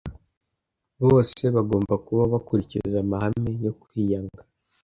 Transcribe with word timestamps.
Bose 1.03 1.43
bagomba 1.55 1.93
kubaho 2.05 2.27
bakurikiza 2.35 2.97
amahame 3.03 3.51
yo 3.65 3.73
kwiyanga. 3.81 4.41